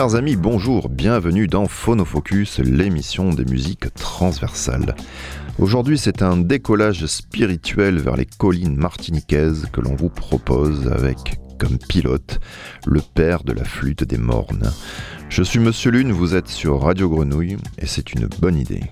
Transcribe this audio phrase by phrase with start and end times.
[0.00, 4.96] Chers amis, bonjour, bienvenue dans Phonofocus, l'émission des musiques transversales.
[5.58, 11.76] Aujourd'hui, c'est un décollage spirituel vers les collines martiniquaises que l'on vous propose avec comme
[11.76, 12.40] pilote
[12.86, 14.72] le père de la flûte des mornes.
[15.28, 18.84] Je suis Monsieur Lune, vous êtes sur Radio Grenouille et c'est une bonne idée.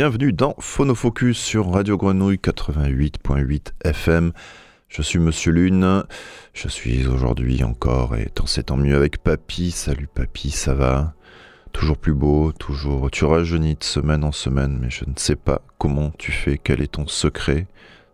[0.00, 4.32] Bienvenue dans Phonofocus sur Radio Grenouille 88.8 FM.
[4.88, 6.04] Je suis Monsieur Lune.
[6.54, 9.70] Je suis aujourd'hui encore et tant c'est tant mieux avec Papy.
[9.70, 11.12] Salut Papy, ça va?
[11.72, 13.10] Toujours plus beau, toujours.
[13.10, 16.80] Tu rajeunis de semaine en semaine, mais je ne sais pas comment tu fais, quel
[16.80, 17.66] est ton secret?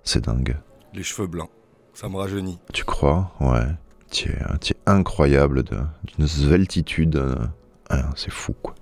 [0.03, 0.57] C'est dingue.
[0.93, 1.51] Les cheveux blancs,
[1.95, 2.59] ça me rajeunit.
[2.73, 3.33] Tu crois?
[3.39, 3.69] Ouais.
[4.11, 7.23] Tu es, incroyable d'une sveltitude.
[7.89, 8.75] Ah, c'est fou quoi.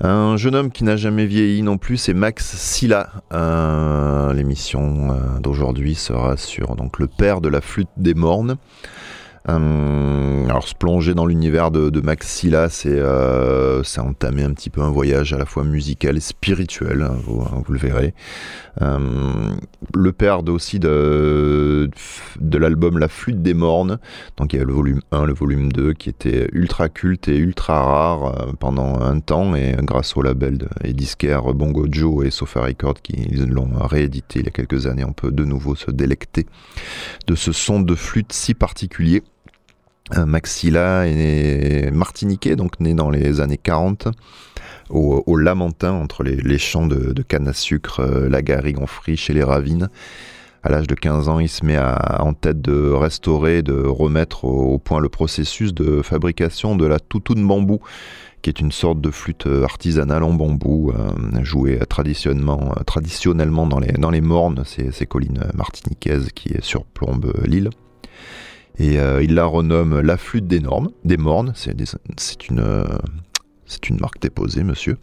[0.00, 3.10] Un jeune homme qui n'a jamais vieilli non plus, c'est Max Silla.
[3.32, 8.58] Euh, l'émission euh, d'aujourd'hui sera sur donc, le père de la flûte des mornes.
[9.48, 14.70] Euh, alors se plonger dans l'univers de, de Max Silla, c'est euh, entamer un petit
[14.70, 18.14] peu un voyage à la fois musical et spirituel, hein, vous, hein, vous, le verrez.
[18.82, 18.98] Euh,
[19.94, 21.90] le père aussi de,
[22.40, 23.98] l'album La Flûte des Mornes,
[24.36, 27.36] donc il y a le volume 1, le volume 2 qui était ultra culte et
[27.36, 32.30] ultra rare pendant un temps et grâce au label de, et disquaire Bongo Joe et
[32.30, 35.90] Sofa Record qui l'ont réédité il y a quelques années, on peut de nouveau se
[35.90, 36.46] délecter
[37.26, 39.22] de ce son de flûte si particulier.
[40.16, 44.08] Maxilla est martiniquais, donc né dans les années 40,
[44.90, 49.34] au, Lamentin, entre les, champs de, canne à sucre, euh, la garrigue en friche et
[49.34, 49.88] les ravines.
[50.62, 54.78] À l'âge de 15 ans, il se met en tête de restaurer, de remettre au,
[54.78, 57.80] point le processus de fabrication de la toutoune bambou,
[58.42, 64.64] qui est une sorte de flûte artisanale en bambou, euh, jouée traditionnellement, dans les, mornes,
[64.64, 67.70] ces collines martiniquaises qui surplombent l'île.
[68.78, 71.52] Et euh, il la renomme la flûte des normes, des mornes.
[71.54, 72.84] C'est une, euh,
[73.88, 74.98] une marque déposée, monsieur.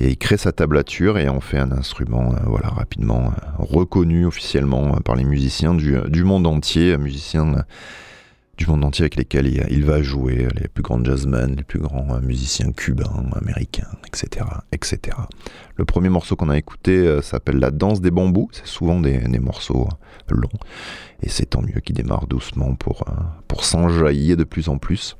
[0.00, 4.92] Et il crée sa tablature et en fait un instrument, euh, voilà, rapidement reconnu officiellement
[5.04, 7.64] par les musiciens du, du monde entier, musiciens
[8.60, 12.20] du monde entier avec lesquels il, va jouer, les plus grands jazzmen, les plus grands
[12.20, 15.16] musiciens cubains, américains, etc., etc.
[15.76, 18.50] Le premier morceau qu'on a écouté s'appelle La danse des bambous.
[18.52, 19.88] C'est souvent des, morceaux
[20.30, 20.48] longs.
[21.22, 23.12] Et c'est tant mieux qu'il démarre doucement pour, euh,
[23.48, 25.16] pour s'enjaillir de plus en plus.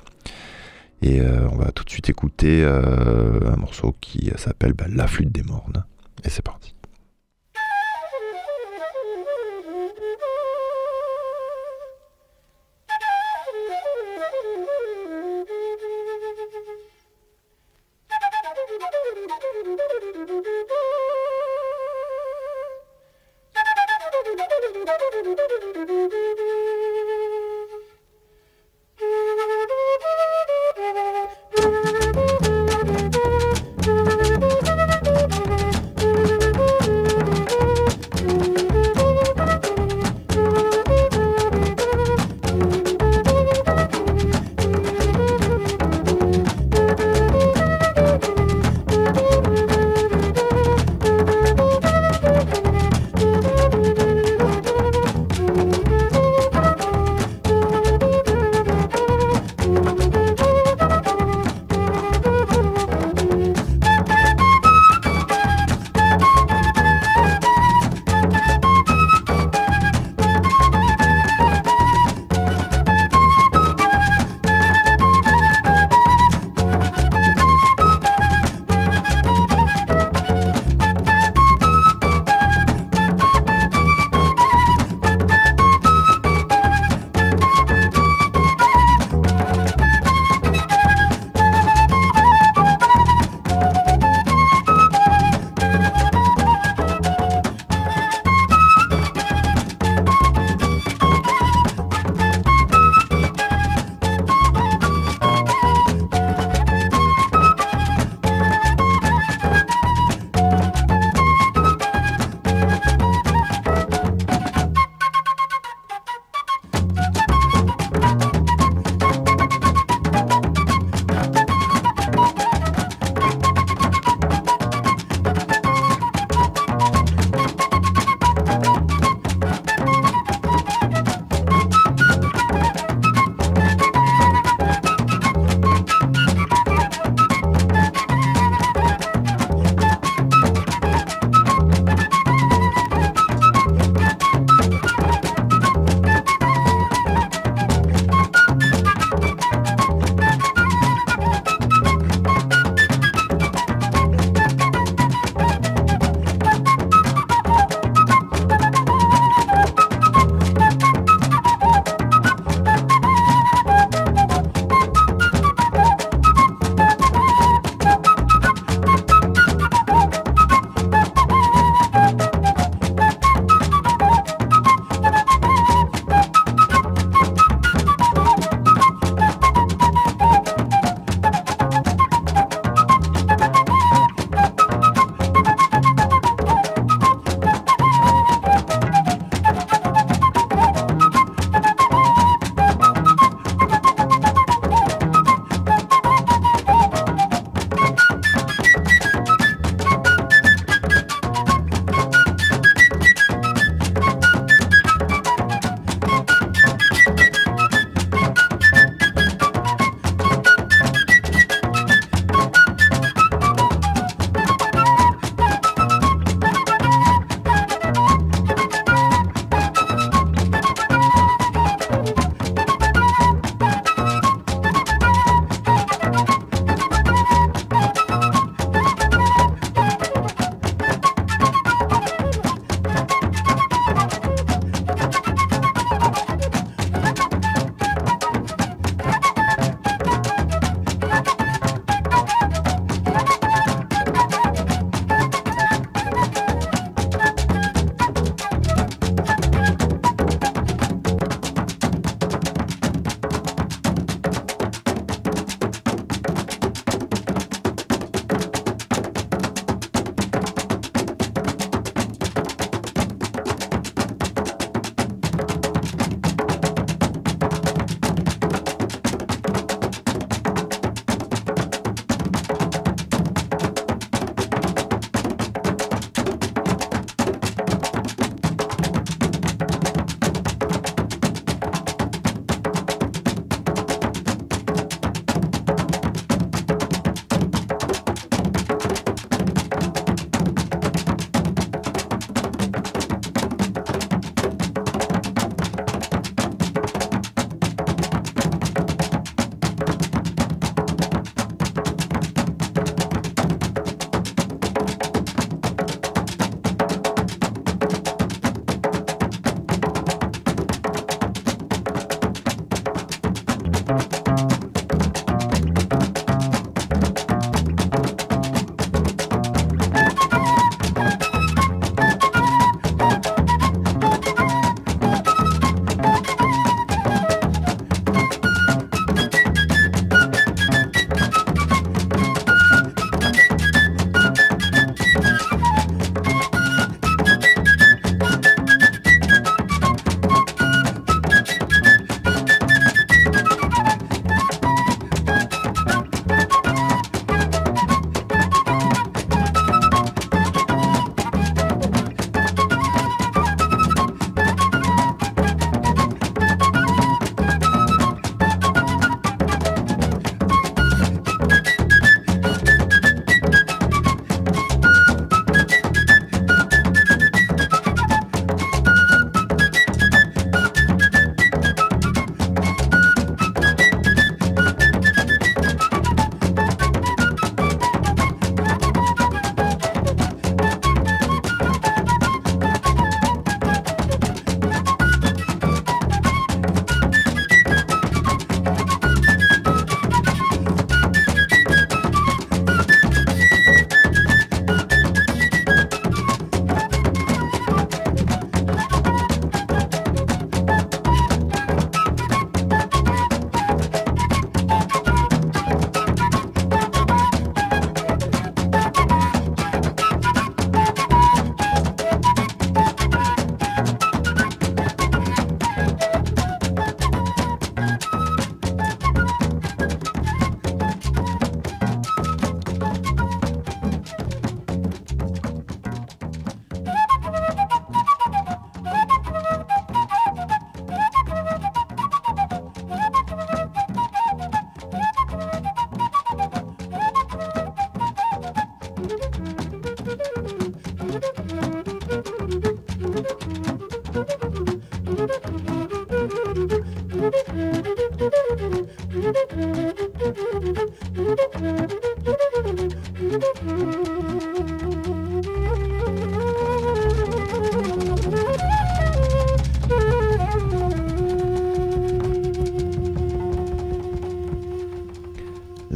[1.03, 5.07] Et euh, on va tout de suite écouter euh, un morceau qui s'appelle bah, La
[5.07, 5.85] flûte des mornes.
[6.25, 6.60] Et c'est parti.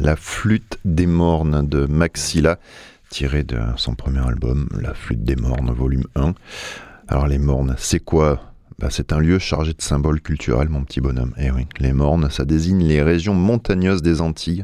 [0.05, 2.59] La flûte des mornes de Maxilla,
[3.09, 6.35] tiré de son premier album, La flûte des mornes, volume 1.
[7.07, 8.53] Alors les mornes, c'est quoi?
[8.77, 11.33] Bah, C'est un lieu chargé de symboles culturels, mon petit bonhomme.
[11.39, 14.63] Eh oui, les mornes, ça désigne les régions montagneuses des Antilles,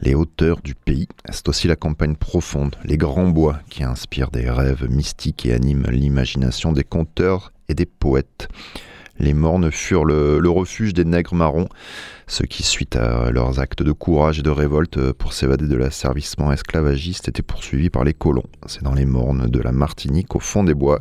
[0.00, 1.08] les hauteurs du pays.
[1.30, 5.90] C'est aussi la campagne profonde, les grands bois qui inspirent des rêves mystiques et animent
[5.90, 8.48] l'imagination des conteurs et des poètes.
[9.20, 11.68] Les mornes furent le, refuge des nègres marrons,
[12.26, 16.50] ceux qui, suite à leurs actes de courage et de révolte pour s'évader de l'asservissement
[16.50, 18.46] esclavagiste, étaient poursuivis par les colons.
[18.66, 21.00] C'est dans les mornes de la Martinique, au fond des bois,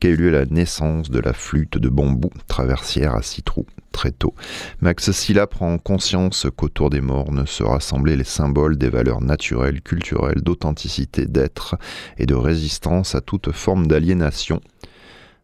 [0.00, 4.10] qu'a eu lieu la naissance de la flûte de bambou traversière à six trous très
[4.10, 4.34] tôt.
[4.80, 10.42] Max Silla prend conscience qu'autour des mornes se rassemblaient les symboles des valeurs naturelles, culturelles,
[10.42, 11.76] d'authenticité, d'être
[12.18, 14.60] et de résistance à toute forme d'aliénation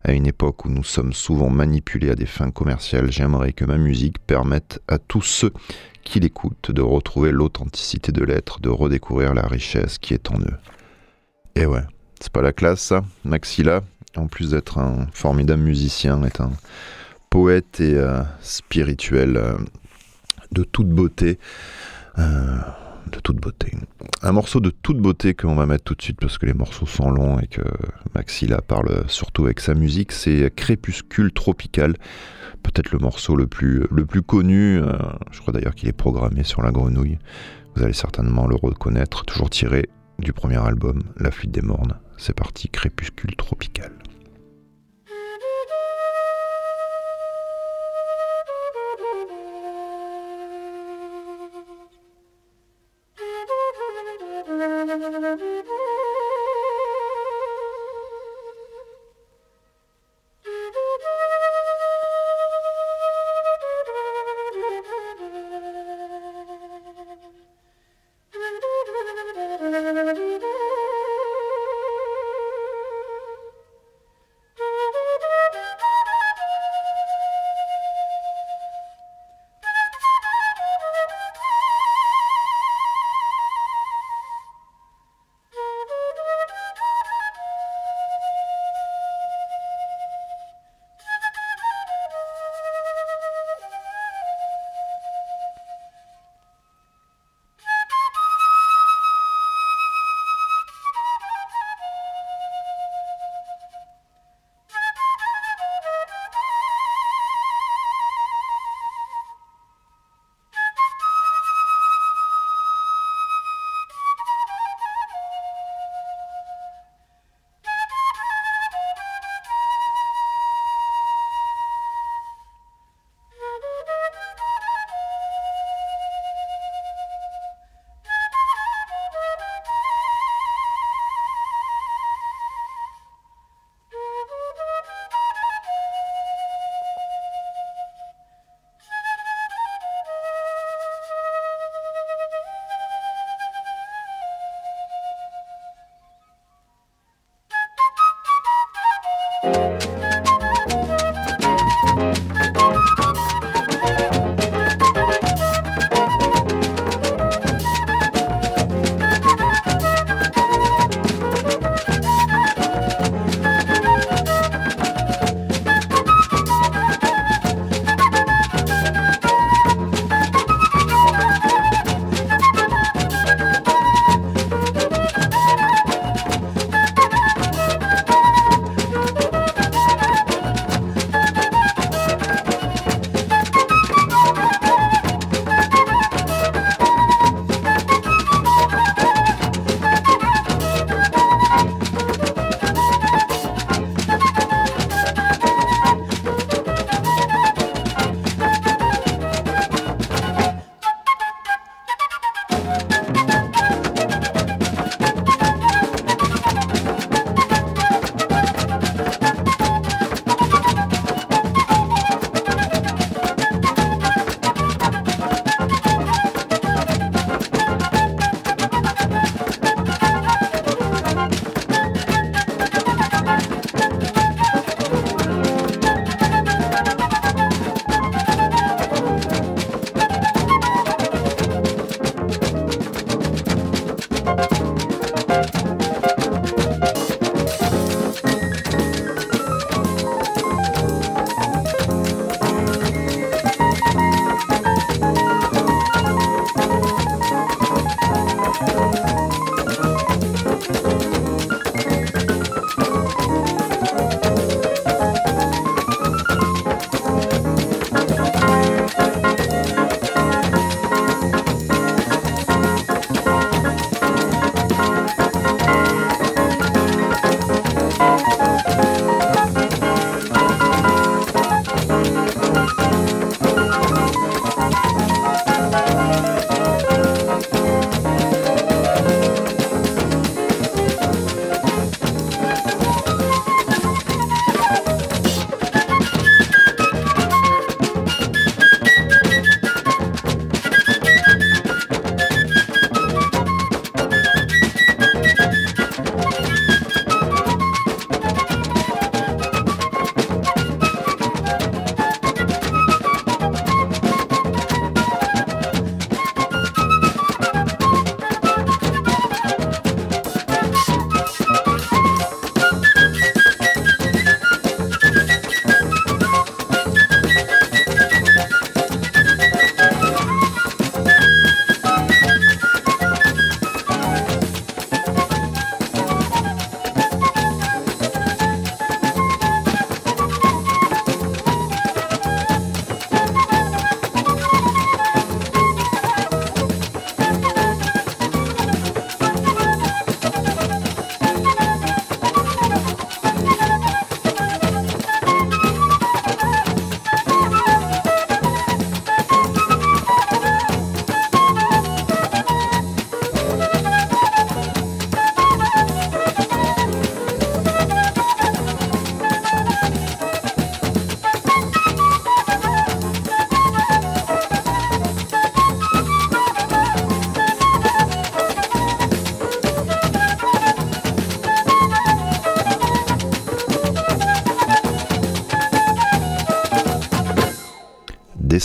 [0.05, 3.79] à une époque où nous sommes souvent manipulés à des fins commerciales, j'aimerais que ma
[3.79, 5.53] musique permette à tous ceux
[6.05, 10.57] qui l'écoutent de retrouver l'authenticité de l'être, de redécouvrir la richesse qui est en eux.
[11.55, 11.83] Et ouais,
[12.21, 13.83] c'est pas la classe ça, Maxilla,
[14.17, 16.53] en plus d'être un formidable musicien, est un
[17.31, 19.59] poète et euh, spirituel euh,
[20.53, 21.39] de toute beauté.
[22.19, 22.59] Euh,
[23.09, 23.73] de toute beauté.
[24.23, 26.87] Un morceau de toute beauté qu'on va mettre tout de suite parce que les morceaux
[26.87, 27.63] sont longs et que
[28.15, 31.95] Maxilla parle surtout avec sa musique, c'est Crépuscule Tropical.
[32.63, 34.79] Peut-être le morceau le plus, le plus connu.
[34.79, 34.93] Euh,
[35.31, 37.19] je crois d'ailleurs qu'il est programmé sur la grenouille.
[37.75, 39.25] Vous allez certainement le reconnaître.
[39.25, 41.95] Toujours tiré du premier album, La Fuite des Mornes.
[42.17, 43.93] C'est parti, Crépuscule Tropical.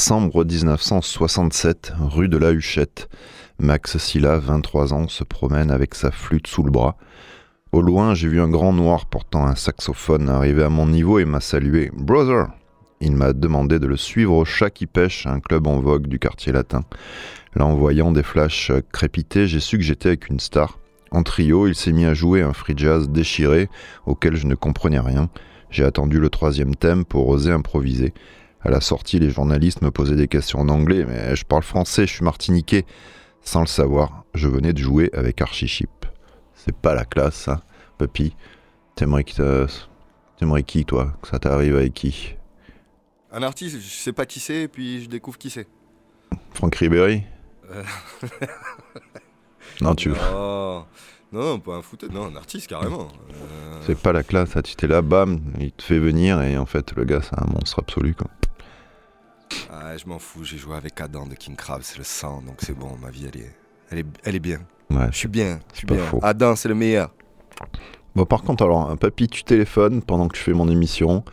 [0.03, 3.07] Décembre 1967, rue de la Huchette.
[3.57, 6.97] Max Silla, 23 ans, se promène avec sa flûte sous le bras.
[7.71, 11.25] Au loin, j'ai vu un grand noir portant un saxophone arriver à mon niveau et
[11.25, 11.89] m'a salué.
[11.95, 12.47] Brother
[12.99, 16.19] Il m'a demandé de le suivre au chat qui pêche, un club en vogue du
[16.19, 16.83] quartier latin.
[17.55, 20.79] Là, en voyant des flashs crépiter, j'ai su que j'étais avec une star.
[21.11, 23.69] En trio, il s'est mis à jouer un free jazz déchiré
[24.05, 25.29] auquel je ne comprenais rien.
[25.69, 28.13] J'ai attendu le troisième thème pour oser improviser.
[28.65, 32.07] À la sortie, les journalistes me posaient des questions en anglais, mais je parle français,
[32.07, 32.85] je suis martiniquais.
[33.41, 35.89] Sans le savoir, je venais de jouer avec Archichip.
[36.55, 37.61] C'est pas la classe, ça.
[37.97, 38.33] Papy,
[38.95, 39.35] t'aimerais qui,
[40.37, 41.13] t'aimerais qui, toi?
[41.21, 42.35] Que ça t'arrive avec qui?
[43.33, 45.67] Un artiste, je sais pas qui c'est, puis je découvre qui c'est.
[46.53, 47.23] Franck Ribéry?
[47.69, 47.83] Euh.
[49.81, 50.15] Non, tu veux.
[50.15, 50.85] Non,
[51.31, 53.07] non, pas un fouteur, non, un artiste carrément.
[53.29, 53.81] Euh.
[53.85, 56.93] C'est pas la classe, tu t'es là, bam, il te fait venir et en fait,
[56.95, 58.29] le gars, c'est un monstre absolu, quoi.
[59.75, 62.57] Ah, je m'en fous, j'ai joué avec Adam de King Crab, c'est le sang, donc
[62.59, 63.55] c'est bon, ma vie, elle est,
[63.89, 64.59] elle est, elle est bien.
[64.91, 65.97] Ouais, je suis bien, je suis bien.
[66.21, 67.11] Adam, c'est le meilleur.
[68.15, 71.23] Bon, par contre, alors, un papy, tu téléphones pendant que tu fais mon émission.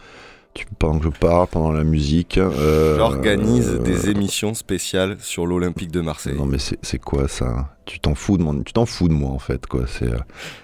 [0.54, 2.38] Tu, pendant que je parle, pendant la musique.
[2.38, 6.36] Euh, J'organise euh, des émissions spéciales sur l'Olympique de Marseille.
[6.36, 7.76] Non, mais c'est quoi ça?
[7.84, 9.84] Tu t'en fous de moi Tu t'en fous de moi en fait, quoi.
[9.86, 10.08] C'est.
[10.08, 10.18] Euh,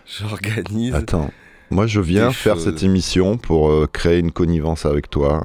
[0.07, 0.95] J'organise.
[0.95, 1.31] Attends.
[1.71, 5.43] Moi, je viens faire cette émission pour euh, créer une connivence avec toi,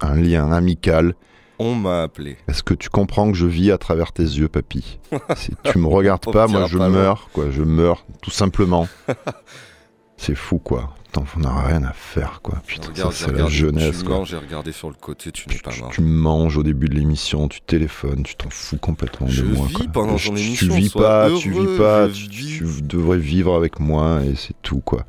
[0.00, 1.14] un, lien amical.
[1.58, 2.36] On m'a appelé.
[2.48, 4.98] Est-ce que tu comprends que je vis à travers tes yeux, papy?
[5.36, 7.50] Si tu me regardes pas, moi je meurs, quoi.
[7.50, 8.88] Je meurs, tout simplement.
[10.16, 10.94] c'est fou, quoi.
[11.16, 12.62] On n'a rien à faire, quoi.
[12.66, 14.18] Putain, c'est la jeunesse, tu quoi.
[14.18, 15.90] Manges, j'ai regardé sur le côté, tu n'es pas mort.
[15.90, 19.68] Tu manges au début de l'émission, tu téléphones, tu t'en fous complètement de moi.
[19.70, 20.68] Je vis pendant ton émission.
[20.68, 25.04] Tu vis pas, tu vis pas, tu, devrais vivre avec moi et c'est tout, quoi.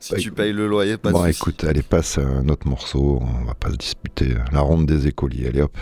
[0.00, 3.22] Si bah, tu payes le loyer, pas bon, de écoute, allez, passe un autre morceau,
[3.22, 4.34] on va pas se disputer.
[4.52, 5.76] La ronde des écoliers, allez hop.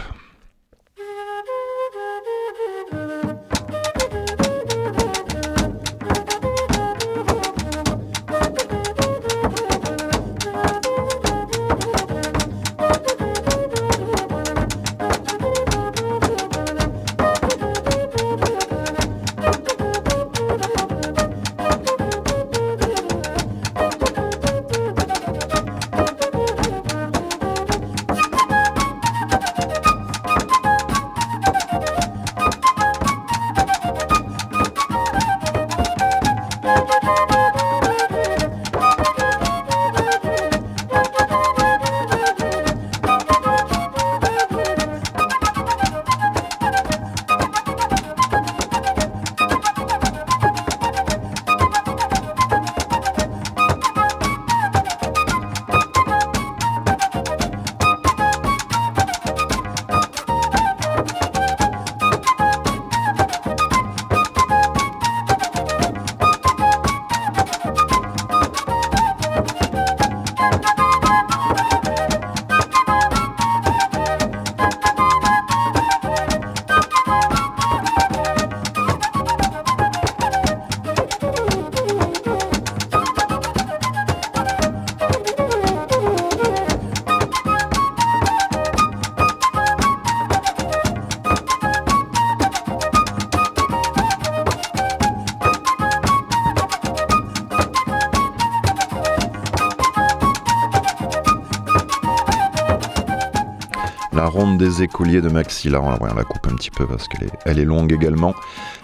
[104.81, 105.69] Écoliers de Maxi.
[105.69, 108.35] Là, on la coupe un petit peu parce qu'elle est, longue également.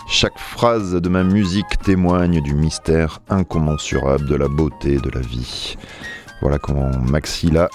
[0.09, 5.77] Chaque phrase de ma musique témoigne du mystère incommensurable de la beauté de la vie.
[6.40, 7.68] Voilà comment Maxi, là,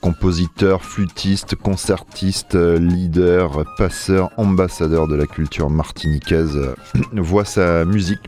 [0.00, 6.58] compositeur, flûtiste, concertiste, leader, passeur, ambassadeur de la culture martiniquaise,
[7.12, 8.20] voit sa musique.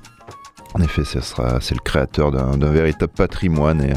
[0.75, 3.93] En effet, c'est le créateur d'un véritable patrimoine et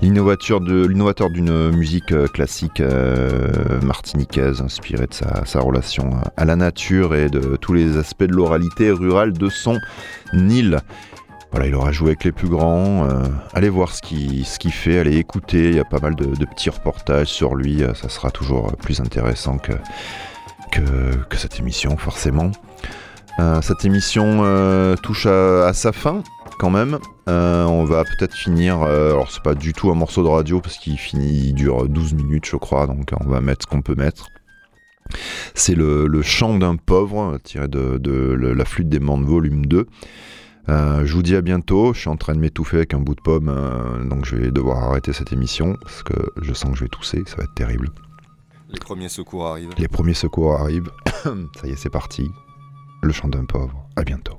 [0.00, 7.28] l'innovateur d'une musique euh, classique euh, martiniquaise inspirée de sa, relation à la nature et
[7.28, 9.78] de tous les aspects de l'oralité rurale de son
[10.32, 10.80] île.
[11.50, 13.08] Voilà, il aura joué avec les plus grands.
[13.08, 15.70] Euh, allez voir ce qu'il fait, allez écouter.
[15.70, 17.82] Il y a pas mal de, petits reportages sur lui.
[17.94, 19.72] Ça sera toujours plus intéressant que,
[20.70, 22.52] que, cette émission, forcément.
[23.62, 26.22] cette émission touche à, sa fin
[26.58, 26.98] quand même.
[27.28, 28.82] Euh, on va peut-être finir.
[28.82, 31.88] Euh, alors, c'est pas du tout un morceau de radio parce qu'il finit, il dure
[31.88, 32.86] 12 minutes, je crois.
[32.86, 34.30] Donc, on va mettre ce qu'on peut mettre.
[35.54, 39.86] C'est le, chant d'un pauvre, tiré de, La flûte des mondes, volume 2.
[40.70, 41.92] Euh, je vous dis à bientôt.
[41.92, 43.54] Je suis en train de m'étouffer avec un bout de pomme,
[44.08, 47.22] donc je vais devoir arrêter cette émission parce que je sens que je vais tousser.
[47.26, 47.90] Ça va être terrible.
[48.70, 49.70] Les premiers secours arrivent.
[49.78, 50.90] Les premiers secours arrivent.
[51.24, 52.30] Ça y est, c'est parti.
[53.02, 53.86] Le chant d'un pauvre.
[53.96, 54.38] À bientôt.